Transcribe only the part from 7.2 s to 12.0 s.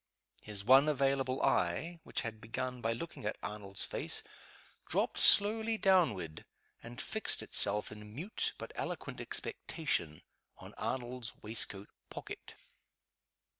itself, in mute but eloquent expectation, on Arnold's waistcoat